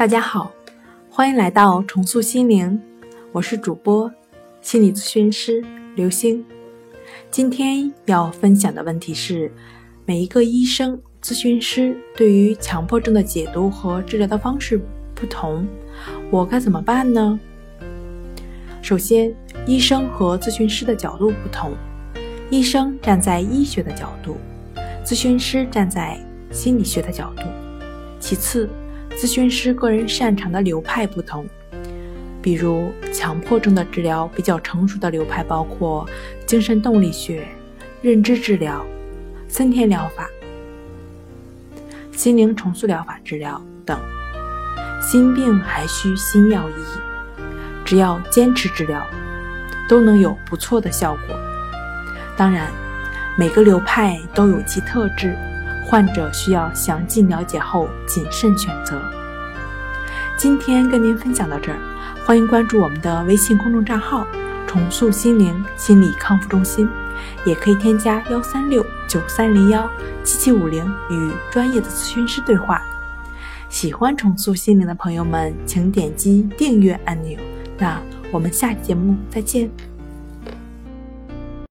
[0.00, 0.50] 大家好，
[1.10, 2.80] 欢迎来到重塑心灵，
[3.32, 4.10] 我是主播
[4.62, 5.62] 心理咨询师
[5.94, 6.42] 刘星。
[7.30, 9.52] 今天要分享的问题是：
[10.06, 14.80] 每一个医生、咨询师对于强迫症的解读和治疗的方式
[15.14, 15.66] 不同，
[16.30, 17.38] 我该怎么办呢？
[18.80, 19.30] 首先，
[19.66, 21.72] 医生和咨询师的角度不同，
[22.48, 24.38] 医生站在医学的角度，
[25.04, 26.18] 咨询师站在
[26.50, 27.42] 心理学的角度。
[28.18, 28.66] 其次。
[29.20, 31.46] 咨询师个人擅长的流派不同，
[32.40, 36.08] 比如强迫症的治疗比较成熟的流派包括
[36.46, 37.46] 精神动力学、
[38.00, 38.82] 认知治疗、
[39.46, 40.26] 森田疗法、
[42.12, 44.00] 心灵重塑疗法治疗等。
[45.02, 46.82] 心病还需心药医，
[47.84, 49.06] 只要坚持治疗，
[49.86, 51.38] 都能有不错的效果。
[52.38, 52.70] 当然，
[53.36, 55.36] 每个流派都有其特质。
[55.86, 59.02] 患者需要详尽了解后谨慎选择。
[60.40, 61.78] 今天跟您分享到这儿，
[62.24, 64.26] 欢迎关注我们的微信公众账号
[64.66, 66.88] “重塑心灵心理康复中心”，
[67.44, 69.86] 也可以添加幺三六九三零幺
[70.24, 72.82] 七七五零与专业的咨询师对话。
[73.68, 77.38] 喜欢重塑心灵的朋友们，请点击订阅按钮。
[77.76, 78.00] 那
[78.32, 79.89] 我们下期节目再见。